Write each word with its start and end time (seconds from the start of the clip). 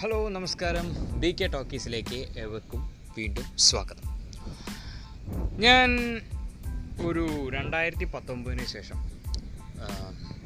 Hello 0.00 0.28
നമസ്കാരം. 0.28 0.84
B 1.20 1.36
K 1.40 1.46
ടോക്കീസിലേക്ക് 1.46 2.18
ഏവർക്കും 2.38 2.90
വീണ്ടും 3.16 3.58
സ്വാഗതം. 3.58 4.02
ഞാൻ 5.60 5.90
ഒരു 7.06 7.50
രണ്ടായിരത്തി 7.50 8.04
പത്തൊമ്പതിന് 8.04 8.66
ശേഷം 8.66 9.10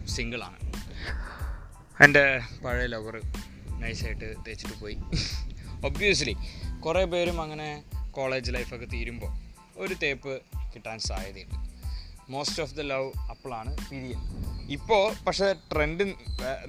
സിംഗിളാണ് 0.09 0.57
എന്റെ 2.05 2.41
പഴയ 2.65 2.87
ലവർ 2.87 3.21
നൈസായിട്ട് 3.79 4.35
തേച്ചിട്ട് 4.47 4.81
പോയി. 4.81 4.97
ഒബ്വിയസ്ലി 5.85 6.37
കുറേ 6.87 7.05
പേരും 7.05 7.43
അങ്ങനെ 7.43 7.85
കോളേജ് 8.11 8.55
ലൈഫൊക്കെ 8.55 8.87
തീരുമ്പോൾ 8.87 9.37
ഒരു 9.77 9.95
തേപ്പ് 9.95 10.43
കിട്ടാൻ 10.75 10.99
സാധ്യതയുണ്ട്. 10.99 11.62
മോസ്റ്റ് 12.33 12.63
ഓഫ് 12.63 12.75
ദ 12.75 12.85
ലവ് 12.93 13.09
അപ്പോളാണ് 13.31 13.71
പിരിയൻ 13.91 14.21
ഇപ്പോൾ 14.71 15.07
പക്ഷേ 15.27 15.47
ട്രെൻഡ് 15.73 16.05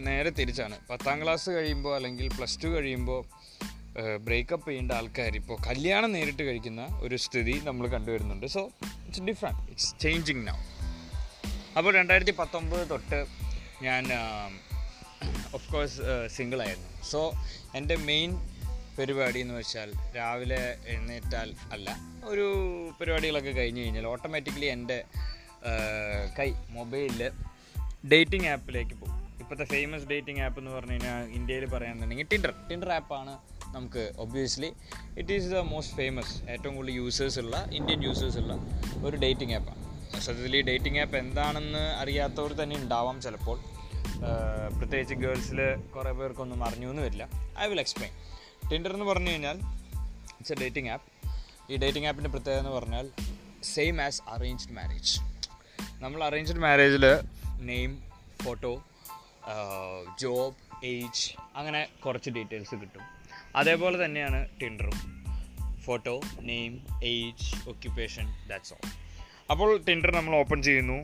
നേരെ 0.08 0.30
തിരിച്ചാണ്. 0.30 0.76
പത്താം 0.90 1.18
ക്ലാസ് 1.24 1.50
കഴിയുമ്പോൾ 1.50 1.94
അല്ലെങ്കിൽ 1.96 2.28
പ്ലസ് 2.38 2.58
ടു 2.64 2.68
കഴിയുമ്പോൾ 2.68 3.22
ബ്രേക്കപ്പ് 4.22 4.68
ചെയ്യേണ്ട 4.70 4.92
ആൾക്കാർ 4.92 5.36
ഇപ്പോൾ 5.36 5.58
കല്യാണം 5.68 6.12
നേരിട്ട് 6.12 6.44
കഴിക്കുന്ന 6.44 6.84
ഒരു 7.02 7.16
സ്ഥിതി 7.16 7.56
നമ്മൾ 7.64 7.88
കണ്ടുവരുന്നുണ്ട്. 7.88 8.48
So 8.48 8.62
it's 9.08 9.22
different 9.22 9.62
it's 9.72 9.92
changing 10.02 10.44
now 10.48 10.58
അപ്പോൾ 11.78 11.92
രണ്ടായിരത്തി 11.94 12.34
പത്തൊമ്പത് 12.40 12.90
തൊട്ട് 12.90 13.20
ഞാൻ 13.82 14.04
ഓഫ് 15.54 15.68
കോഴ്സ് 15.74 16.02
സിംഗിളായിരുന്നു 16.38 16.90
സോ 17.12 17.20
എന്റെ 17.76 17.96
മെയിൻ 18.10 18.32
പരിപാടി 19.00 19.40
എന്ന് 19.40 19.54
വെച്ചാൽ 19.54 19.90
രാവിലെ 20.16 20.64
എഴുന്നേറ്റാൽ 20.88 21.50
അല്ല 21.72 21.90
ഒരു 22.24 22.46
പരിപാടികളൊക്കെ 23.02 23.52
കഴിഞ്ഞ് 23.52 23.82
കഴിഞ്ഞാൽ 23.82 24.06
ഓട്ടോമാറ്റിക്കലി 24.08 24.66
എന്റെ 24.66 24.98
കൈ 26.40 26.50
മൊബൈലിൽ 26.70 27.22
ഡേറ്റിംഗ് 28.12 28.48
ആപ്പിലേക്ക് 28.48 28.96
പോകും. 29.02 29.20
ഇപ്പോഴത്തെ 29.40 29.64
ഫേമസ് 29.64 30.06
ഡേറ്റിംഗ് 30.06 30.42
ആപ്പ് 30.42 30.60
എന്ന് 30.60 30.72
പറഞ്ഞു 30.72 30.92
കഴിഞ്ഞാൽ 30.92 31.24
ഇന്ത്യയിൽ 31.38 31.66
പറയുകയാണെന്നുണ്ടെങ്കിൽ 31.66 32.28
ടിൻഡർ 32.32 32.54
ടിൻഡർ 32.70 32.92
ആപ്പാണ് 32.92 33.34
നമുക്ക് 33.76 34.14
obviously 34.18 34.70
it 35.18 35.34
is 35.34 35.48
the 35.48 35.60
most 35.74 35.96
famous 35.98 36.34
ഏറ്റവും 36.50 36.76
കൂടുതൽ 36.76 36.94
യൂസേഴ്സ് 36.94 37.40
ഉള്ള 37.40 37.58
ഇന്ത്യൻ 37.72 38.04
യൂസേഴ്സ് 38.04 38.38
ഉള്ള 38.38 38.54
ഒരു 39.06 39.18
ഡേറ്റിംഗ് 39.18 39.54
ആപ്പാണ് 39.54 39.82
സത്യത്തിൽ 40.22 40.58
ഈ 40.58 40.62
ഡേറ്റിംഗ് 40.62 41.00
ആപ്പ് 41.00 41.18
എന്താണെന്ന് 41.18 41.84
അറിയാത്തവർ 42.02 42.54
തന്നെ 42.54 42.76
ഉണ്ടാവാം 42.76 43.22
ചിലപ്പോൾ. 43.22 43.58
പ്രത്യേകിച്ച് 44.78 45.14
ഗേൾസിൽ 45.14 45.60
കുറേ 45.96 46.12
പേർക്കൊന്നും 46.12 46.64
അറിഞ്ഞു 46.64 46.88
എന്ന് 46.88 47.02
വരില്ല. 47.02 47.26
ഐ 47.60 47.68
വിൽ 47.68 47.80
എക്സ്പ്ലെയിൻ 47.80 48.14
ടിൻഡർ 48.72 48.94
എന്ന് 48.94 49.06
പറഞ്ഞു 49.06 49.32
കഴിഞ്ഞാൽ 49.32 49.58
ഇറ്റ്സ് 50.38 50.54
എ 50.54 50.56
ഡേറ്റിംഗ് 50.62 50.90
ആപ്പ് 50.90 51.08
ഈ 51.72 51.78
ഡേറ്റിംഗ് 51.78 52.08
ആപ്പിന്റെ 52.08 52.30
പ്രത്യേകത 52.30 52.60
എന്ന് 52.60 52.72
പറഞ്ഞാൽ 52.72 53.08
സെയിം 53.64 54.02
ആസ് 54.02 54.22
അറേഞ്ച്ഡ് 54.30 54.72
മാരേജ് 54.72 55.20
നമ്മൾ 56.04 56.24
അറേഞ്ച്ഡ് 56.24 56.60
മാരേജിൽ 56.60 57.06
നെയിം 57.60 58.04
ഫോട്ടോ 58.44 58.84
ജോബ് 60.20 60.86
ഏജ് 60.86 61.26
അങ്ങനെ 61.56 61.88
കുറച്ച് 62.06 62.30
ഡീറ്റെയിൽസ് 62.30 62.76
കിട്ടും. 62.76 63.02
അതേപോലെ 63.56 64.06
തന്നെയാണ് 64.06 64.40
ടിൻഡറും 64.62 64.98
photo 65.84 66.22
name 66.42 66.88
age 67.04 67.70
occupation 67.70 68.48
that's 68.48 68.74
all 68.74 68.90
അപ്പോൾ 69.52 69.84
ടിൻഡർ 69.84 70.12
നമ്മൾ 70.16 70.36
ഓപ്പൺ 70.36 70.62
ചെയ്യുന്നു. 70.64 70.98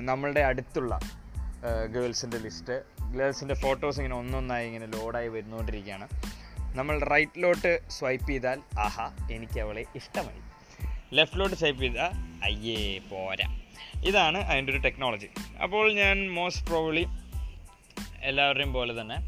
നമ്മളുടെ 0.00 0.40
അടുത്തുള്ള 0.40 1.00
ഗേൾസിന്റെ 1.94 2.38
ലിസ്റ്റ് 2.38 2.76
ഗേൾസിന്റെ 3.16 3.54
ഫോട്ടോസ് 3.54 3.98
ഇങ്ങനെ 3.98 4.16
ഒന്നൊന്നായി 4.16 4.66
ഇങ്ങനെ 4.66 4.86
ലോഡായി 4.86 5.28
വരുന്നുകൊണ്ടിരിക്കുകയാണ് 5.28 6.08
നമ്മൾ 6.76 6.96
റൈറ്റിലോട്ട് 7.04 7.90
സ്വൈപ്പ് 7.90 8.28
ചെയ്താൽ 8.30 8.58
ആഹാ 8.78 9.06
എനിക്ക് 9.30 9.60
അവളെ 9.60 9.84
ഇഷ്ടമായി. 9.96 10.42
ലെഫ്റ്റിലോട്ട് 11.12 11.56
സ്വൈപ്പ് 11.56 11.82
ചെയ്താൽ 11.82 12.10
അയ്യേ 12.42 12.98
പോരാ. 12.98 13.56
ഇതാണ് 14.04 14.38
അതിന്റെ 14.38 14.72
ഒരു 14.72 14.80
ടെക്നോളജി. 14.80 15.26
അപ്പോൾ 15.62 15.92
ഞാൻ 15.92 16.30
മോസ്റ്റ് 16.30 16.66
പ്രോബ്ലി 16.66 17.06
എല്ലാവരുടെയും 18.22 18.72
പോലെ 18.72 19.00
തന്നെ 19.00 19.26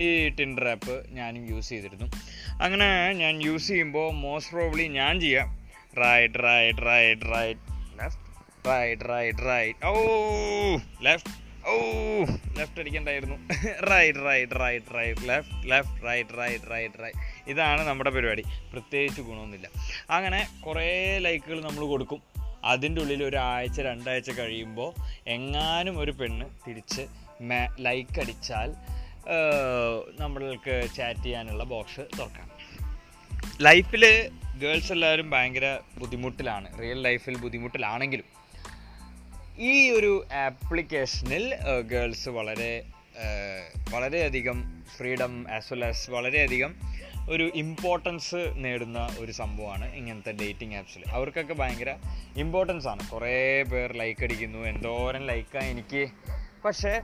ഈ 0.00 0.28
ടിൻഡർ 0.28 0.68
ആപ്പ് 0.68 1.06
ഞാനും 1.10 1.50
യൂസ് 1.50 1.68
ചെയ്തിരുന്നു. 1.68 2.06
അങ്ങനെ 2.62 3.12
ഞാൻ 3.12 3.42
യൂസ് 3.42 3.68
ചെയ്യുമ്പോൾ 3.68 4.12
മോസ്റ്റ് 4.12 4.52
പ്രോബ്ലി 4.52 4.82
ഞാൻ 4.82 5.20
ചെയ്യാം. 5.20 5.58
Right 6.00 6.34
right 6.34 6.86
right 6.86 7.20
right 7.22 7.60
left 8.02 8.68
right 8.68 9.08
right 9.08 9.38
right. 9.38 9.86
ഓ 9.86 9.94
ലെഫ്റ്റ് 11.02 11.44
ഓ 11.66 11.76
left 12.58 12.80
അടിക്കണ്ടായിരുന്നു. 12.80 13.36
Right 13.90 14.18
right 14.18 14.60
right 14.60 14.94
right 14.94 15.28
left 15.28 15.70
left 15.70 16.04
right 16.04 16.38
right 16.38 16.70
right 16.70 17.02
right. 17.02 17.33
ഇതാണ് 17.48 17.82
നമ്മുടെ 17.88 18.10
പരിപാടി. 18.10 18.42
പ്രത്യേകിച്ച് 18.72 19.20
ഗുണമൊന്നുമില്ല. 19.20 19.68
അങ്ങനെ 20.10 20.48
കുറേ 20.66 21.18
ലൈക്കുകൾ 21.18 21.60
നമ്മൾ 21.60 21.84
കൊടുക്കും. 21.84 22.22
അതിന്റെ 22.64 23.00
ഉള്ളിൽ 23.00 23.24
ഒരാഴ്ച 23.24 23.80
രണ്ടാഴ്ച 23.80 24.30
കഴിയുമ്പോൾ 24.30 24.94
എങ്ങാനും 25.26 25.98
ഒരു 25.98 26.10
പെണ്ണ് 26.10 26.46
തിരിച്ച് 26.68 27.06
മേ 27.40 27.68
ലൈക്ക് 27.80 28.20
അടിച്ചാൽ 28.20 28.74
നമ്മൾക്ക് 30.20 30.88
ചാറ്റ് 30.96 31.20
ചെയ്യാനുള്ള 31.20 31.64
ബോക്സ് 31.64 32.00
തുറക്കാം. 32.18 32.50
ലൈഫിൽ 33.60 34.30
ഗേൾസ് 34.58 34.92
എല്ലാവരും 34.92 35.30
ഭയങ്കര 35.30 35.78
ബുദ്ധിമുട്ടിലാണ്. 35.98 36.80
റിയൽ 36.80 37.02
ലൈഫിൽ 37.02 37.36
ബുദ്ധിമുട്ടിലാണെങ്കിലും 37.36 38.24
ഈ 39.58 39.90
ഒരു 39.90 40.26
ആപ്ലിക്കേഷനിൽ 40.32 41.54
ഗേൾസ് 41.80 42.28
വളരെ 42.28 42.84
വളരെയധികം 43.92 44.84
ഫ്രീഡം 44.96 45.46
ആസ് 45.50 45.72
വെൽ 45.72 45.84
ആസ് 45.84 46.10
വളരെയധികം 46.10 46.74
ഒരു 47.30 47.52
ഇമ്പോർട്ടൻസ് 47.54 48.52
നേടുന്ന 48.54 49.08
ഒരു 49.18 49.32
സംഭവമാണ് 49.32 49.94
ഇങ്ങനത്തെ 49.94 50.32
ഡേറ്റിംഗ് 50.32 50.76
ആപ്സിൽ 50.76 51.04
അവർക്കൊക്കെ 51.10 51.54
ഭയങ്കര 51.54 51.96
ഇമ്പോർട്ടൻസ് 52.36 52.88
ആണ്. 52.88 53.10
കുറേ 53.10 53.62
പേർ 53.62 53.92
ലൈക്ക് 53.92 54.24
അടിക്കുന്നു. 54.24 54.58
എന്തോരം 54.58 55.26
ലൈക്കാണ് 55.26 55.64
എനിക്ക്. 55.64 56.08
പക്ഷേ 56.64 57.00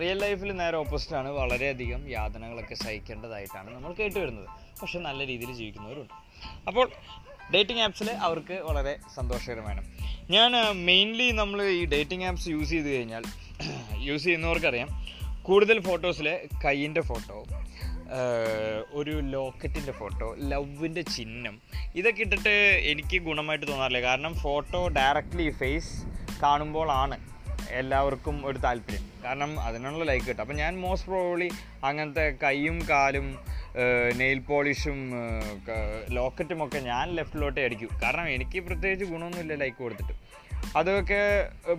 റിയൽ 0.00 0.18
ലൈഫിൽ 0.18 0.56
നേരെ 0.56 0.76
ഓപ്പോസിറ്റ് 0.76 1.16
ആണ്. 1.16 1.28
വളരെയധികം 1.28 2.10
യാതനകളൊക്കെ 2.10 2.74
സഹിക്കേണ്ടതായിട്ടാണ് 2.74 3.74
നമ്മൾ 3.74 3.92
കേട്ടുവരുന്നത്. 3.92 4.48
പക്ഷെ 4.80 4.98
നല്ല 4.98 5.26
രീതിയിൽ 5.26 5.52
ജീവിക്കുന്നവരുണ്ട്. 5.52 6.14
അപ്പോൾ 6.66 6.90
ഡേറ്റിംഗ് 7.50 7.80
ആപ്സിൽ 7.80 8.10
അവർക്ക് 8.10 8.52
വളരെ 8.52 8.98
സന്തോഷകരമാണ് 9.14 9.84
ഞാൻ 10.30 10.52
മെയിൻലി 10.74 11.30
നമ്മൾ 11.30 11.62
ഈ 11.62 11.84
ഡേറ്റിംഗ് 11.84 12.24
ആപ്സ് 12.24 12.48
യൂസ് 12.48 12.70
ചെയ്ത് 12.70 12.88
കഴിഞ്ഞാൽ 12.88 13.22
യൂസ് 13.98 14.24
ചെയ്യുന്നവർക്കറിയാം 14.24 14.88
കൂടുതൽ 15.42 15.80
ഫോട്ടോസിൽ 15.80 16.48
കൈയിന്റെ 16.64 17.00
ഫോട്ടോ 17.00 17.46
ഒരു 18.92 19.20
ലോക്കറ്റിന്റെ 19.20 19.92
ഫോട്ടോ 19.92 20.34
ലവിന്റെ 20.38 21.02
ചിഹ്നം 21.02 21.60
ഇതൊക്കെ 21.94 22.22
ഇട്ടിട്ട് 22.22 22.82
എനിക്ക് 22.84 23.16
ഗുണമായിട്ട് 23.16 23.68
തോന്നാറില്ല. 23.68 24.00
കാരണം 24.00 24.34
ഫോട്ടോ 24.34 24.88
ഡയറക്റ്റ്ലി 24.88 25.50
ഫേസ് 25.50 25.92
കാണുമ്പോഴാണ് 26.42 27.18
എല്ലാവർക്കും 27.70 28.46
ഒരു 28.46 28.58
താല്പര്യം. 28.58 29.04
കാരണം 29.24 29.60
അതിനുള്ള 29.60 30.04
ലൈക്ക് 30.04 30.26
കിട്ടും. 30.26 30.42
അപ്പം 30.42 30.56
ഞാൻ 30.56 30.80
മോസ്റ്റ് 30.80 31.08
പ്രോബ്ലി 31.08 31.50
അങ്ങനത്തെ 31.84 32.36
കൈയും 32.42 32.78
കാലും 32.90 33.38
നെയിൽ 34.20 34.40
പോളിഷും 34.48 34.98
ലോക്കറ്റും 36.18 36.60
ഒക്കെ 36.64 36.78
ഞാൻ 36.78 37.08
ലെഫ്റ്റിലോട്ടേ 37.16 37.64
അടിക്കും. 37.64 37.90
കാരണം 38.02 38.28
എനിക്ക് 38.28 38.60
പ്രത്യേകിച്ച് 38.68 39.06
ഗുണമൊന്നുമില്ല 39.12 39.54
ലൈക്ക് 39.62 39.78
കൊടുത്തിട്ട്. 39.82 40.14
അതൊക്കെ 40.76 41.22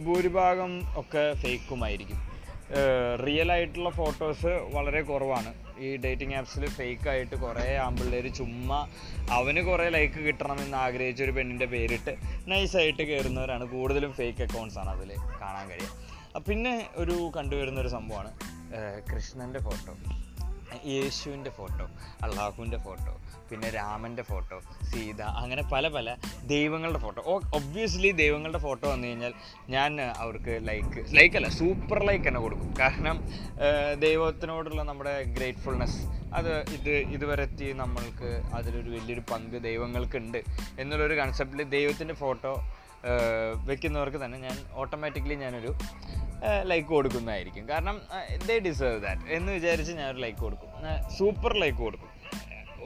ഭൂരിഭാഗം 0.06 0.72
ഒക്കെ 1.02 1.24
ഫേക്കുമായിരിക്കും 1.44 2.22
റിയൽ 3.26 3.50
ആയിട്ടുള്ള 3.52 3.90
ഫോട്ടോസ് 3.90 4.52
വളരെ 4.76 5.02
കുറവാണ്. 5.02 5.52
ഈ 5.86 5.90
ഡേറ്റിംഗ് 6.04 6.36
ആപ്സിൽ 6.40 6.64
ഫേക്കായിട്ട് 6.78 7.36
കുറേ 7.36 7.68
ആമ്പിള്ളേർ 7.86 8.28
ചുമ്മാ 8.40 8.80
അവന് 9.38 9.62
കുറേ 9.70 9.90
ലൈക്ക് 9.90 10.20
കിട്ടണമെന്ന് 10.28 10.78
ആഗ്രഹിച്ച 10.78 11.24
ഒരു 11.24 11.34
പെണ്ണിന്റെ 11.38 11.68
പേരിട്ട് 11.74 12.14
നൈസായിട്ട് 12.52 13.04
കയറുന്നവരാണ് 13.04 13.66
കൂടുതലും 13.74 14.14
ഫേക്ക് 14.14 14.44
അക്കൗണ്ട്സാണ് 14.48 14.90
അതിൽ 14.90 15.12
കാണാൻ 15.42 15.66
കഴിയുക. 15.70 16.42
പിന്നെ 16.48 16.76
ഒരു 16.96 17.16
കണ്ടുവരുന്നൊരു 17.38 17.88
സംഭവമാണ് 17.88 18.32
കൃഷ്ണന്റെ 19.12 19.60
ഫോട്ടോ 19.60 19.94
യേശുവിന്റെ 20.94 21.50
ഫോട്ടോ 21.50 21.86
അള്ളാഹുവിന്റെ 22.24 22.78
ഫോട്ടോ 22.78 23.14
പിന്നെ 23.50 23.70
രാമന്റെ 23.70 24.24
ഫോട്ടോ 24.24 24.58
സീത 24.92 25.22
അങ്ങനെ 25.22 25.64
പല 25.72 25.88
പല 25.88 26.10
ദൈവങ്ങളുടെ 26.52 27.00
ഫോട്ടോ. 27.00 27.22
ഓ 27.26 27.34
ഒബ്വിയസ്ലി 27.58 28.12
ദൈവങ്ങളുടെ 28.12 28.58
ഫോട്ടോ 28.58 28.86
വന്നു 28.90 29.08
കഴിഞ്ഞാൽ 29.08 29.34
ഞാൻ 29.70 30.02
അവർക്ക് 30.02 30.54
ലൈക്ക് 30.70 31.02
ലൈക്ക് 31.18 31.38
അല്ല 31.40 31.50
സൂപ്പർ 31.60 32.00
ലൈക്ക് 32.10 32.26
തന്നെ 32.28 32.40
കൊടുക്കും. 32.40 32.70
കാരണം 32.80 33.18
ദൈവത്തിനോടുള്ള 34.06 34.84
നമ്മുടെ 34.84 35.14
ഗ്രേറ്റ്ഫുൾനെസ് 35.38 36.00
അത് 36.34 36.52
ഇത് 36.78 36.94
ഇതുവരെ 37.16 37.44
എത്തി 37.44 37.68
നമ്മൾക്ക് 37.74 38.30
അതിലൊരു 38.54 38.90
വലിയൊരു 38.90 39.24
പങ്ക് 39.32 39.58
ദൈവങ്ങൾക്കുണ്ട് 39.64 40.40
എന്നുള്ളൊരു 40.80 41.18
കൺസെപ്റ്റിൽ 41.22 41.64
ദൈവത്തിന്റെ 41.78 42.14
ഫോട്ടോ 42.24 42.54
വെക്കുന്നവർക്ക് 43.70 44.20
തന്നെ 44.26 44.38
ഞാൻ 44.38 44.58
ഓട്ടോമാറ്റിക്കലി 44.82 45.36
ഞാനൊരു 45.36 45.72
ലൈക്ക് 46.70 46.88
കൊടുക്കുന്നതായിരിക്കും. 46.88 47.64
കാരണം 47.70 47.98
ദേ 48.48 48.56
ഡിസേർവ് 48.68 49.02
ദാറ്റ് 49.06 49.30
എന്ന് 49.38 49.52
വിചാരിച്ച് 49.52 49.94
ഒരു 50.12 50.20
ലൈക്ക് 50.26 50.40
കൊടുക്കും. 50.40 50.70
സൂപ്പർ 51.18 51.54
ലൈക്ക് 51.64 51.78
കൊടുക്കും. 51.78 52.10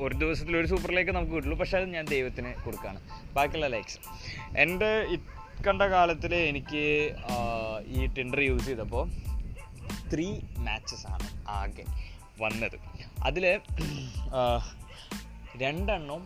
ഒരു 0.06 0.16
ദിവസത്തിൽ 0.22 0.58
ഒരു 0.58 0.68
സൂപ്പർ 0.68 0.92
ലൈക്ക് 0.96 1.12
നമുക്ക് 1.12 1.34
കിട്ടുള്ളൂ. 1.34 1.58
പക്ഷേ 1.58 1.78
അത് 1.78 1.88
ഞാൻ 1.94 2.06
ദൈവത്തിന് 2.06 2.50
കൊടുക്കുകയാണ് 2.66 3.00
ബാക്കിയുള്ള 3.36 3.68
ലൈക്സ് 3.76 4.00
എന്റെ 4.64 4.92
കണ്ട 5.68 5.82
കാലത്തിൽ 5.94 6.34
എനിക്ക് 6.36 6.84
ഈ 7.98 8.06
ടിൻഡർ 8.16 8.42
യൂസ് 8.42 8.66
ചെയ്തപ്പോൾ 8.66 9.06
ത്രീ 10.14 10.28
മാച്ചസ് 10.68 11.08
ആണ് 11.14 11.28
ആകെ 11.60 11.86
വന്നത്. 12.42 12.78
അതിൽ 13.26 13.46
രണ്ടെണ്ണം 15.64 16.22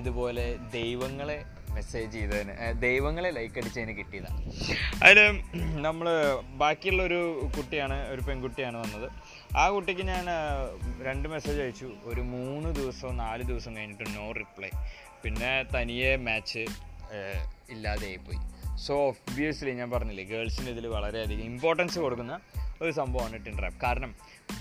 ഇതുപോലെ 0.00 0.46
ദൈവങ്ങളെ 0.72 1.38
മെസ്സേജ് 1.76 2.10
ചെയ്തതിന്. 2.16 2.54
ദൈവങ്ങളെ 2.84 3.30
ലൈക്ക് 3.38 3.58
അടിച്ചതിന് 3.60 3.94
കിട്ടിയതാണ് 3.98 4.40
അതിൽ 5.04 5.18
നമ്മൾ 5.86 6.08
ബാക്കിയുള്ള 6.62 7.02
ഒരു 7.02 7.20
കുട്ടിയാണ് 7.56 7.96
ഒരു 8.14 8.22
പെൺകുട്ടിയാണ് 8.28 8.76
വന്നത്. 8.84 9.08
ആ 9.56 9.64
കുട്ടിക്ക് 9.74 10.04
ഞാൻ 10.12 10.26
രണ്ട് 11.08 11.28
മെസ്സേജ് 11.34 11.60
അയച്ചു. 11.60 11.88
ഒരു 12.10 12.24
മൂന്ന് 12.34 12.72
ദിവസവും 12.80 13.16
നാല് 13.24 13.44
ദിവസം 13.52 13.76
കഴിഞ്ഞിട്ട് 13.76 14.06
നോ 14.18 14.26
റിപ്ലൈ 14.42 14.70
പിന്നെ 15.24 15.52
തനിയെ 15.74 16.12
മാച്ച് 16.28 16.64
ഇല്ലാതെയായി 17.70 18.20
പോയി. 18.26 18.40
സോ 18.84 18.94
ഒബ്വിയസ്ലി 19.08 19.72
ഞാൻ 19.80 19.88
പറഞ്ഞില്ലേ 19.90 20.24
ഗേൾസിന് 20.24 20.70
ഇതിൽ 20.70 20.86
വളരെയധികം 20.86 21.44
ഇമ്പോർട്ടൻസ് 21.52 21.98
കൊടുക്കുന്ന 21.98 22.34
ഒരു 22.82 22.90
സംഭവമാണ് 22.90 23.36
ടിൻഡർ 23.46 23.64
ആപ്പ് 23.64 23.80
കാരണം 23.82 24.10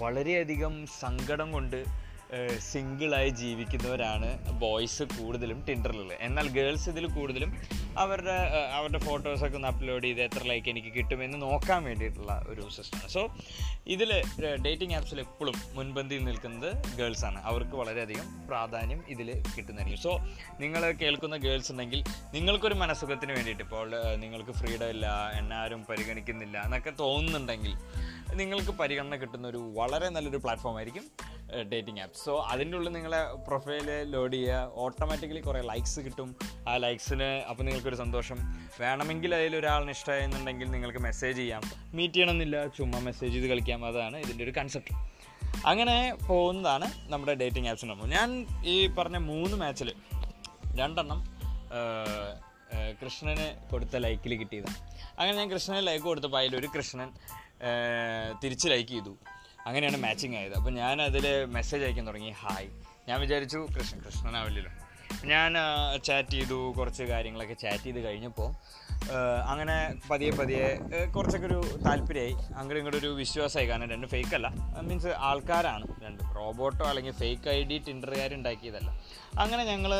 വളരെയധികം 0.01 0.73
സങ്കടം 1.01 1.49
കൊണ്ട് 1.51 1.79
സിംഗിളായി 2.59 3.29
ജീവിക്കുന്നവരാണ് 3.29 4.29
ബോയ്സ് 4.59 5.03
കൂടുതലും 5.03 5.65
ടിൻഡറിലുള്ളത് 5.67 6.17
എന്നാൽ 6.21 6.47
ഗേൾസ് 6.47 6.89
ഇതിൽ 6.89 7.05
കൂടുതലും 7.07 7.51
അവരുടെ 7.97 8.35
അവരുടെ 8.77 8.97
ഫോട്ടോസൊക്കെ 8.97 9.55
ഒന്ന് 9.55 9.67
അപ്ലോഡ് 9.67 10.03
ചെയ്ത് 10.03 10.21
എത്ര 10.21 10.43
ലൈക്ക് 10.47 10.69
എനിക്ക് 10.69 10.91
കിട്ടുമെന്ന് 10.95 11.41
നോക്കാൻ 11.41 11.83
വേണ്ടിയിട്ടുള്ള 11.83 12.45
ഒരു 12.47 12.69
സിസ്റ്റമാണ് 12.69 13.09
സോ 13.09 13.21
ഇതിൽ 13.87 14.11
ഡേറ്റിംഗ് 14.65 14.93
ആപ്സിൽ 14.93 15.19
എപ്പോഴും 15.19 15.55
മുൻപന്തിയിൽ 15.73 16.23
നിൽക്കുന്നത് 16.25 16.69
ഗേൾസാണ് 16.97 17.39
അവർക്ക് 17.43 17.75
വളരെയധികം 17.75 18.47
പ്രാധാന്യം 18.47 19.03
ഇതിൽ 19.07 19.29
കിട്ടുന്നതായിരിക്കും. 19.55 20.01
സോ 20.01 20.11
നിങ്ങൾ 20.59 20.91
കേൾക്കുന്ന 20.91 21.37
ഗേൾസ് 21.37 21.71
ഉണ്ടെങ്കിൽ 21.71 22.03
നിങ്ങൾക്കൊരു 22.33 22.73
മനസ്സുഖത്തിന് 22.73 23.31
വേണ്ടിയിട്ട് 23.31 23.63
ഇപ്പോൾ 23.63 23.89
നിങ്ങൾക്ക് 24.23 24.51
ഫ്രീഡം 24.51 24.89
ഇല്ല 24.89 25.31
എന്നെ 25.39 25.55
ആരും 25.55 25.85
പരിഗണിക്കുന്നില്ല 25.89 26.57
എന്നൊക്കെ 26.61 26.93
തോന്നുന്നുണ്ടെങ്കിൽ 26.99 27.73
നിങ്ങൾക്ക് 28.35 28.71
പരിഗണന 28.71 29.15
കിട്ടുന്ന 29.15 29.47
ഒരു 29.47 29.57
വളരെ 29.57 30.09
നല്ലൊരു 30.09 30.37
പ്ലാറ്റ്ഫോം 30.37 30.77
ആയിരിക്കും. 30.77 31.05
ഡേറ്റിംഗ് 31.71 32.01
ആപ്പ് 32.01 32.17
സോ 32.25 32.45
അതിന്റെ 32.49 32.77
ഉള്ളിൽ 32.77 32.91
നിങ്ങളെ 32.91 33.33
പ്രൊഫൈൽ 33.47 34.03
ലോഡ് 34.03 34.33
ചെയ്യുക. 34.33 34.71
ഓട്ടോമാറ്റിക്കലി 34.73 35.39
കുറേ 35.39 35.61
ലൈക്സ് 35.61 35.99
കിട്ടും. 35.99 36.35
ആ 36.69 36.77
ലൈക്സിന് 36.77 37.29
അപ്പോൾ 37.49 37.63
നിങ്ങൾക്കൊരു 37.63 37.95
സന്തോഷം. 37.95 38.37
വേണമെങ്കിൽ 38.81 39.35
അതിൽ 39.35 39.55
ഒരാളിന് 39.55 39.89
ഇഷ്ടമായെന്നുണ്ടെങ്കിൽ 39.89 40.71
നിങ്ങൾക്ക് 40.71 40.99
മെസ്സേജ് 40.99 41.37
ചെയ്യാം. 41.37 41.61
മീറ്റ് 41.93 42.13
ചെയ്യണമെന്നില്ല. 42.13 42.67
ചുമ്മാ 42.67 42.99
മെസ്സേജ് 42.99 43.33
ചെയ്ത് 43.33 43.47
കളിക്കാം. 43.47 43.85
അതാണ് 43.85 44.17
ഇതിന്റെ 44.17 44.43
ഒരു 44.43 44.51
കൺസെപ്റ്റ് 44.51 44.95
അങ്ങനെ 45.67 46.15
പോകുന്നതാണ് 46.27 46.87
നമ്മുടെ 47.11 47.33
ഡേറ്റിംഗ് 47.33 47.69
ആപ്സിന് 47.69 47.89
നമ്മൾ. 47.89 48.05
ഞാൻ 48.05 48.29
ഈ 48.65 48.87
പറഞ്ഞ 48.87 49.17
മൂന്ന് 49.17 49.57
മാച്ചിൽ 49.57 49.93
രണ്ടെണ്ണം 50.79 51.19
കൃഷ്ണന് 53.03 53.69
കൊടുത്ത 53.71 53.97
ലൈക്കിൽ 53.97 54.35
കിട്ടിയതാണ്. 54.35 54.75
അങ്ങനെ 55.19 55.37
ഞാൻ 55.37 55.51
കൃഷ്ണന് 55.51 55.87
ലൈക്ക് 55.87 56.05
കൊടുത്തപ്പോൾ 56.05 56.37
അതിലൊരു 56.37 56.69
കൃഷ്ണൻ 56.77 57.09
തിരിച്ച് 58.43 58.67
ലൈക്ക് 58.69 58.89
ചെയ്തു. 58.89 59.17
അങ്ങനെയാണ് 59.65 59.97
മാച്ചിങ് 59.97 60.35
ആയത്. 60.35 60.55
അപ്പോൾ 60.55 60.71
ഞാൻ 60.71 61.01
അതിൽ 61.01 61.45
മെസ്സേജ് 61.45 61.83
അയക്കാൻ 61.83 62.07
തുടങ്ങി. 62.07 62.33
ഹായ് 62.41 62.67
ഞാൻ 63.09 63.19
വിചാരിച്ചു 63.21 63.67
കൃഷ്ണൻ 63.77 64.01
കൃഷ്ണനാവില്ലല്ലോ 64.05 64.71
ഞാൻ 65.25 65.53
ചാറ്റ് 66.03 66.29
ചെയ്തു 66.29 66.73
കുറച്ച് 66.77 67.03
കാര്യങ്ങളൊക്കെ 67.03 67.53
ചാറ്റ് 67.53 67.83
ചെയ്ത് 67.83 67.99
കഴിഞ്ഞപ്പോൾ 67.99 68.49
അങ്ങനെ 69.49 69.75
പതിയെ 70.11 70.31
പതിയെ 70.31 70.67
കുറച്ചൊക്കെ 71.15 71.47
ഒരു 71.47 71.59
താല്പര്യമായി. 71.85 72.31
അങ്ങോട്ടും 72.31 72.77
ഇങ്ങോട്ടും 72.77 72.99
ഒരു 72.99 73.11
വിശ്വാസമായി. 73.13 73.67
കാരണം 73.67 73.89
രണ്ട് 73.89 74.07
ഫേക്ക് 74.07 74.35
അല്ല. 74.35 74.47
മീൻസ് 74.81 75.07
ആൾക്കാരാണ് 75.07 75.85
രണ്ട്. 76.03 76.23
റോബോട്ടോ 76.35 76.85
അല്ലെങ്കിൽ 76.85 77.13
ഫേക്ക് 77.13 77.49
ഐ 77.49 77.63
ഡി 77.63 77.77
ടിൻഡറുകാർ 77.87 78.33
ഉണ്ടാക്കിയതല്ല 78.33 78.89
അങ്ങനെ 79.39 79.63
ഞങ്ങൾ 79.65 79.91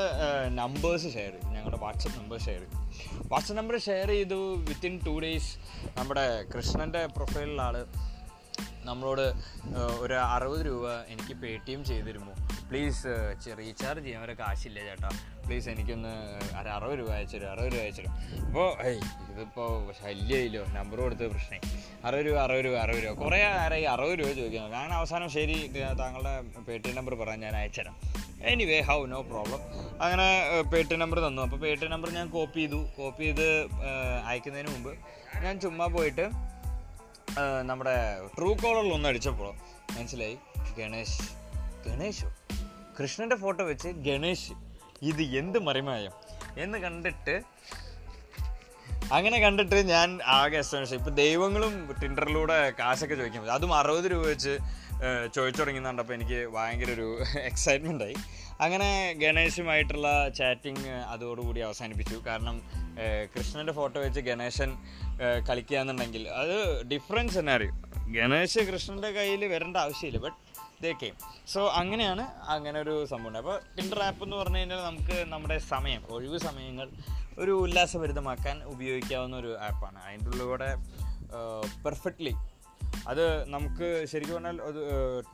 നമ്പേഴ്സ് 0.55 1.03
ഷെയർ 1.03 1.31
ചെയ്തു. 1.31 1.53
ഞങ്ങളുടെ 1.55 1.77
വാട്സപ്പ് 1.77 2.17
നമ്പർ 2.19 2.39
ഷെയർ 2.39 2.59
ചെയ്തു. 2.59 3.27
വാട്സപ്പ് 3.31 3.57
നമ്പർ 3.57 3.77
ഷെയർ 3.79 4.07
ചെയ്തു. 4.07 4.39
വിത്തിൻ 4.69 4.99
ടു 5.05 5.19
ഡേയ്സ് 5.25 5.51
നമ്മുടെ 5.97 6.25
കൃഷ്ണന്റെ 6.55 7.05
പ്രൊഫൈലിലുള്ള 7.05 7.61
ആൾ 7.61 7.77
നമ്മളോട് 8.85 9.25
ഒരു 10.03 10.15
അറുപത് 10.33 10.63
രൂപ 10.67 10.85
എനിക്ക് 11.13 11.35
പേ 11.41 11.51
ടി 11.65 11.73
എം 11.75 11.81
ചെയ്തിരുമോ 11.89 12.33
പ്ലീസ് 12.69 13.11
റീചാർജ് 13.59 14.03
ചെയ്യാൻ 14.05 14.21
വരെ 14.23 14.33
കാശില്ല 14.39 14.79
ചേട്ടാ? 14.87 15.09
പ്ലീസ് 15.45 15.67
എനിക്കൊന്ന് 15.73 16.13
ഒരു 16.59 16.69
അറുപത് 16.75 16.95
രൂപ 16.99 17.09
അയച്ചുതരും 17.17 17.49
അറുപത് 17.51 17.71
രൂപ 17.73 17.81
അയച്ചുതരും 17.83 18.13
അപ്പോൾ 18.45 18.69
ഏയ് 18.87 19.01
ഇതിപ്പോൾ 19.31 19.69
ശല്യമില്ലോ 19.99 20.61
നമ്പർ 20.77 20.97
കൊടുത്ത 21.05 21.23
പ്രശ്നമായി 21.33 21.61
അറുപത് 22.07 22.25
രൂപ 22.27 22.37
അറുപത് 22.45 22.65
രൂപ 22.67 22.75
അറുപത് 22.83 23.03
രൂപ. 23.05 23.13
കുറേ 23.21 23.39
നേരമായി 23.55 23.85
അറുപത് 23.93 24.15
രൂപ 24.21 24.31
ചോദിക്കുന്നു 24.39 24.71
കാരണം 24.75 24.95
അവസാനം 25.01 25.29
ശരി 25.35 25.57
താങ്കളുടെ 26.01 26.33
പേ 26.67 26.77
ടി 26.77 26.89
എം 26.89 26.95
നമ്പർ 26.95 27.15
പറയാൻ 27.21 27.39
ഞാൻ 27.39 27.55
അയച്ചുതരാം 27.61 27.97
എനിവേ 28.51 28.79
ഹൗ 28.89 28.99
നോ 29.13 29.19
പ്രോബ്ലം 29.29 29.61
അങ്ങനെ 30.05 30.27
പേ 30.71 30.79
ടി 30.89 30.95
നമ്പർ 31.03 31.19
തന്നു. 31.25 31.41
അപ്പോൾ 31.47 31.59
പേ 31.61 31.69
ടി 31.81 31.87
നമ്പർ 31.87 32.09
ഞാൻ 32.11 32.27
കോപ്പി 32.29 32.59
ചെയ്തു. 32.59 32.79
കോപ്പി 32.97 33.23
ചെയ്ത് 33.29 33.47
അയക്കുന്നതിന് 34.29 34.71
മുമ്പ് 34.75 34.91
ഞാൻ 35.43 35.55
ചുമ്മാ 35.59 35.85
പോയിട്ട് 35.95 36.25
നമ്മുടെ 37.61 38.27
ട്രൂ 38.37 38.53
കോളറിൽ 38.53 38.93
ഒന്ന് 38.93 39.09
അടിച്ചപ്പോൾ 39.09 39.53
മനസ്സിലായി. 39.97 40.37
ഗണേഷ് 40.77 41.21
ഗണേഷോ? 41.87 42.31
കൃഷ്ണന്റെ 43.01 43.35
ഫോട്ടോ 43.35 43.63
വെച്ച് 43.63 43.87
ഗണേഷ് 43.87 44.51
ഇത് 45.01 45.21
എന്ത് 45.21 45.59
മറിമായം? 45.59 46.11
എന്ന് 46.57 46.77
കണ്ടിട്ട് 46.77 47.41
അങ്ങനെ 49.13 49.39
കണ്ടിട്ട് 49.39 49.75
ഞാൻ 49.75 50.19
ആകെ 50.25 50.57
എസ്റ്റോണിഷ് 50.57 50.93
ഇപ്പം 50.93 51.15
ദൈവങ്ങളും 51.15 51.95
ടിൻഡറിലൂടെ 52.01 52.71
കാശൊക്കെ 52.79 53.15
ചോദിക്കാൻ 53.15 53.41
പറ്റും. 53.41 53.53
അതും 53.53 53.75
അറുപത് 53.75 54.11
രൂപ 54.11 54.25
വെച്ച് 54.25 54.57
ചോദിച്ചു 55.35 55.61
തുടങ്ങി 55.61 55.85
കണ്ടപ്പോൾ 55.85 56.13
എനിക്ക് 56.13 56.47
ഭയങ്കര 56.47 56.91
ഒരു 56.91 57.19
എക്സൈറ്റ്മെന്റ് 57.39 58.03
ആയി. 58.03 58.15
അങ്ങനെ 58.61 59.13
ഗണേശുമായിട്ടുള്ള 59.13 60.29
ചാറ്റിങ് 60.29 60.89
അതോടുകൂടി 60.89 61.59
അവസാനിപ്പിച്ചു. 61.59 62.21
കാരണം 62.27 62.61
കൃഷ്ണന്റെ 63.35 63.73
ഫോട്ടോ 63.73 64.01
വെച്ച് 64.01 64.19
ഗണേശൻ 64.19 64.69
കളിക്കുക 65.49 65.77
എന്നുണ്ടെങ്കിൽ 65.77 66.27
അത് 66.29 66.55
ഡിഫറൻസ് 66.87 67.39
തന്നെ 67.39 67.53
അറിയും 67.53 67.75
ഗണേശ് 68.11 68.59
കൃഷ്ണന്റെ 68.59 69.11
കയ്യിൽ 69.11 69.45
വരേണ്ട 69.45 69.77
ആവശ്യമില്ല 69.77 70.19
ബട്ട് 70.19 70.37
ഇതൊക്കെ 70.79 71.11
സോ 71.47 71.67
അങ്ങനെയാണ് 71.67 72.23
അങ്ങനെ 72.45 72.79
ഒരു 72.79 73.05
സംഭവം 73.05 73.37
അപ്പോൾ 73.37 73.61
ടിൻഡർ 73.77 73.99
ആപ്പ് 73.99 74.23
എന്ന് 74.23 74.35
പറഞ്ഞു 74.35 74.57
കഴിഞ്ഞാൽ 74.57 74.81
നമുക്ക് 74.83 75.25
നമ്മുടെ 75.27 75.57
സമയം 75.57 76.01
ഒഴിവ് 76.09 76.37
സമയങ്ങൾ 76.37 76.89
ഒരു 77.37 77.51
ഉല്ലാസഭരിതമാക്കാൻ 77.51 78.63
ഉപയോഗിക്കാവുന്ന 78.63 79.37
ഒരു 79.37 79.57
ആപ്പാണ് 79.59 79.99
അതിന്റെ 80.03 80.29
ഉള്ളിലൂടെ 80.29 80.69
പെർഫെക്റ്റ്ലി 81.85 82.33
അത് 83.07 83.49
നമുക്ക് 83.49 84.05
ശരിക്കും 84.11 84.35
പറഞ്ഞാൽ 84.35 84.57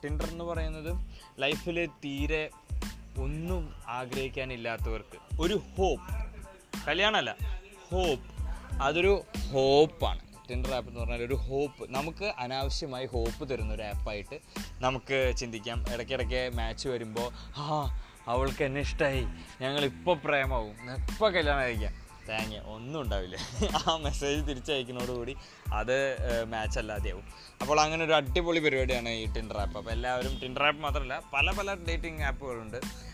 ടിൻഡർ 0.04 0.28
എന്ന് 0.28 0.44
പറയുന്നത് 0.44 0.90
ലൈഫിൽ 1.38 1.86
തീരെ 1.86 2.50
ഒന്നും 3.18 3.74
ആഗ്രഹിക്കാനില്ലാത്തവർക്ക്. 3.88 5.18
ഒരു 5.40 5.54
ഹോപ്പ് 5.54 6.10
കല്യാണമല്ല 6.88 7.36
ഹോപ്പ് 7.90 8.24
അതൊരു 8.82 9.24
ഹോപ്പാണ് 9.52 10.20
ടിൻഡർ 10.50 10.74
ആപ്പ് 10.74 10.90
എന്ന് 10.90 11.00
പറഞ്ഞാൽ 11.00 11.22
ഒരു 11.22 11.34
ഹോപ്പ് 11.34 11.86
നമുക്ക് 11.90 12.32
അനാവശ്യമായി 12.38 13.06
ഹോപ്പ് 13.06 13.50
തരുന്ന 13.50 13.74
ഒരു 13.74 13.82
ആപ്പായിട്ട് 13.82 14.38
നമുക്ക് 14.80 15.32
ചിന്തിക്കാം. 15.36 15.84
ഇടയ്ക്കിടയ്ക്ക് 15.94 16.56
മാച്ച് 16.56 16.88
വരുമ്പോൾ 16.88 17.32
ആ 17.56 18.02
അവൾക്ക് 18.26 18.64
എന്നെ 18.64 18.80
ഇഷ്ടമായി 18.80 19.24
ഞങ്ങളിപ്പോൾ 19.60 20.16
പ്രേമാവും. 20.16 20.90
ഇപ്പോൾ 20.92 21.32
കല്യാണം 21.32 21.62
കഴിക്കാം. 21.62 21.92
തേങ്ങ 22.28 22.58
ഒന്നും 22.58 23.00
ഉണ്ടാവില്ല. 23.00 23.36
ആ 23.76 23.96
മെസ്സേജ് 23.96 24.48
തിരിച്ചയക്കുന്നതോടുകൂടി 24.48 25.36
അത് 25.72 26.14
മാച്ച് 26.44 26.78
അല്ലാതെയാവും. 26.78 27.24
അപ്പോൾ 27.60 27.80
അങ്ങനെ 27.80 28.04
ഒരു 28.04 28.12
അടിപൊളി 28.12 28.60
പരിപാടിയാണ് 28.60 29.08
ഈ 29.08 29.32
ടിൻഡർ 29.32 29.58
ആപ്പ് 29.58 29.78
അപ്പോൾ 29.78 29.90
എല്ലാവരും 29.90 30.38
ടിൻഡർ 30.42 30.62
ആപ്പ് 30.62 30.80
മാത്രമല്ല 30.80 31.22
പല 31.34 31.50
പല 31.50 31.74
ഡേറ്റിംഗ് 31.74 32.22
ആപ്പുകളുണ്ട് 32.22 33.11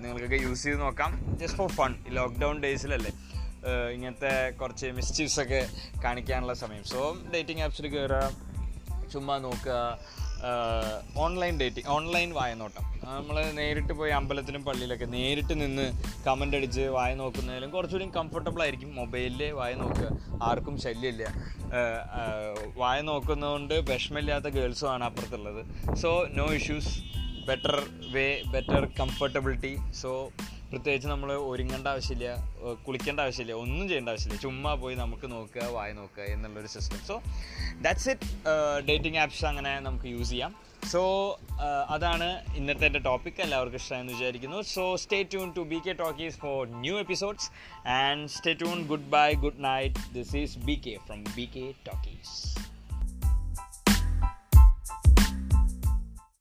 നിങ്ങൾക്കൊക്കെ 0.00 0.36
യൂസ് 0.36 0.62
ചെയ്ത് 0.62 0.80
നോക്കാം. 0.80 1.38
ജസ്റ്റ് 1.40 1.58
ഫോർ 1.58 1.70
ഫൺ 1.70 1.94
ഈ 2.08 2.10
ലോക്ക്ഡൗൺ 2.10 2.62
ഡേയ്സിലല്ലേ 2.62 3.12
ഇങ്ങനത്തെ 3.92 4.50
കുറച്ച് 4.50 4.86
മിസ്റ്റീവ്സ് 4.86 5.40
ഒക്കെ 5.40 5.68
കാണിക്കാനുള്ള 6.04 6.54
സമയം. 6.54 6.84
സോ 6.84 7.16
ഡേറ്റിംഗ് 7.34 7.62
ആപ്സിൽ 7.62 7.88
കയറുക 7.88 8.30
ചുമ്മാ 9.12 9.38
നോക്കുക 9.38 9.98
ഓൺലൈൻ 11.16 11.54
ഡേറ്റിംഗ് 11.60 11.88
ഓൺലൈൻ 11.88 12.32
വായനോട്ടം. 12.32 12.84
നമ്മൾ 13.04 13.36
നേരിട്ട് 13.52 13.92
പോയി 13.92 14.10
അമ്പലത്തിലും 14.10 14.64
പള്ളിയിലൊക്കെ 14.64 15.04
നേരിട്ട് 15.04 15.54
നിന്ന് 15.60 15.86
കമന്റ് 16.26 16.56
അടിച്ച് 16.56 16.80
വായ 16.80 17.14
നോക്കുന്നതിലും 17.14 17.70
കുറച്ചുകൂടി 17.70 18.06
കംഫർട്ടബിൾ 18.16 18.62
ആയിരിക്കും 18.62 18.94
മൊബൈലിൽ 18.94 19.42
വായ 19.50 19.74
നോക്കുക. 19.74 20.08
ആർക്കും 20.42 20.80
ശല്യമില്ല. 20.80 21.24
വായ 22.76 23.00
നോക്കുന്നതുകൊണ്ട് 23.00 23.74
വിഷമില്ലാത്ത 23.74 24.44
ഗേൾസുമാണ് 24.44 25.04
അപ്പുറത്തുള്ളത്. 25.04 25.62
So 25.96 26.26
no 26.30 26.46
issues 26.46 26.92
better 27.50 27.76
way 28.14 28.26
better 28.54 28.84
comfortability 29.00 29.74
so 30.02 30.12
പ്രത്യേകിച്ച് 30.70 31.08
നമ്മൾ 31.08 31.30
ഒരുങ്ങേണ്ട 31.50 31.86
ആവശ്യമില്ല 31.94 32.30
കുളിക്കേണ്ട 32.86 33.20
ആവശ്യമില്ല 33.24 33.54
ഒന്നും 33.62 33.84
ചെയ്യേണ്ട 33.88 34.10
ആവശ്യമില്ല. 34.12 34.40
ചുമ്മാ 34.42 34.72
പോയി 34.82 34.94
നമുക്ക് 35.02 35.26
നോക്കുക 35.34 35.66
വായി 35.76 35.92
നോക്കുക 35.92 36.24
എന്നുള്ളൊരു 36.34 36.70
system 36.74 37.00
so 37.10 37.14
that's 37.84 38.08
it 38.14 38.28
dating 38.88 39.20
apps 39.24 39.44
അങ്ങനെ 39.50 39.72
നമുക്ക് 39.86 40.08
യൂസ് 40.14 40.30
ചെയ്യാം. 40.30 40.52
സോ 40.92 41.00
അതാണ് 41.94 42.28
ഇന്നത്തെ 42.58 42.84
എന്റെ 42.88 43.02
ടോപ്പിക് 43.06 43.40
എല്ലാവർക്കും 43.44 43.80
ഇഷ്ടമെന്ന് 43.82 44.12
വിചാരിക്കുന്നു. 44.12 44.58
So 44.74 44.84
stay 45.04 45.18
tune 45.32 45.48
to 45.56 45.64
B 45.72 45.78
K 45.86 45.94
Talkies 46.04 46.38
for 46.44 46.60
new 46.84 46.94
episodes 47.04 47.48
and 48.02 48.28
stay 48.36 48.52
tune 48.62 48.80
good 48.92 49.10
bye 49.16 49.28
good 49.44 49.62
night 49.70 50.14
this 50.14 50.36
is 50.42 50.58
B 50.68 50.76
K 50.86 50.94
from 51.06 51.22
B 51.38 51.46
K 51.56 51.66
Talkies 51.88 52.34